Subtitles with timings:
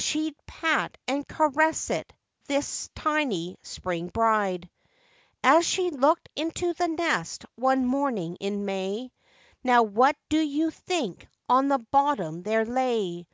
[0.00, 2.12] she'd pat and caress it,
[2.46, 4.62] this tiny spring bride;
[5.42, 9.10] LIFE WAVES 47 As she looked into the nest one morning in May,
[9.64, 13.26] Now what do you think on the bottom there lay?